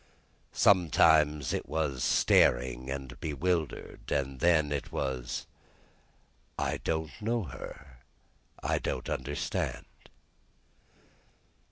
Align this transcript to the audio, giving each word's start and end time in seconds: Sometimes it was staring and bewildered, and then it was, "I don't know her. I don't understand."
Sometimes 0.51 1.53
it 1.53 1.69
was 1.69 2.03
staring 2.03 2.89
and 2.89 3.19
bewildered, 3.19 4.11
and 4.11 4.39
then 4.39 4.71
it 4.71 4.91
was, 4.91 5.45
"I 6.57 6.77
don't 6.77 7.11
know 7.21 7.43
her. 7.43 7.99
I 8.63 8.79
don't 8.79 9.07
understand." 9.09 9.85